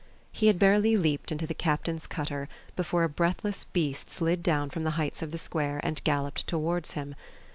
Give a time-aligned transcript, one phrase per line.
[0.31, 4.83] He had barely leaped into the captain's cutter before a breathless beast slid down from
[4.83, 7.13] the heights of the square and galloped towards him.